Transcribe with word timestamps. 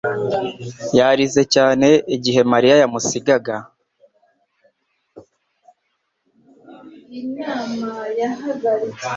yarize 0.97 1.41
cyane 1.53 1.87
igihe 2.15 2.41
Mariya 2.51 2.75
yamusiga. 2.81 3.55